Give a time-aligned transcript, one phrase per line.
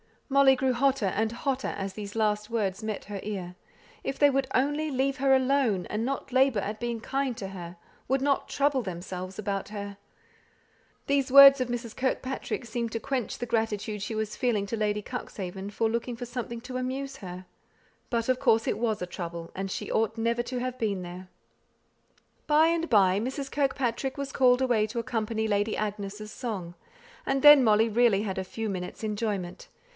[0.29, 3.55] Molly grew hotter and hotter as these last words met her ear.
[4.03, 7.75] If they would only leave her alone, and not labour at being kind to her;
[8.07, 9.97] would "not trouble themselves" about her!
[11.05, 11.95] These words of Mrs.
[11.97, 16.25] Kirkpatrick's seemed to quench the gratitude she was feeling to Lady Cuxhaven for looking for
[16.25, 17.45] something to amuse her.
[18.09, 21.27] But, of course, it was a trouble, and she ought never to have been there.
[22.47, 23.51] By and by, Mrs.
[23.51, 26.73] Kirkpatrick was called away to accompany Lady Agnes' song;
[27.25, 29.67] and then Molly really had a few minutes' enjoyment.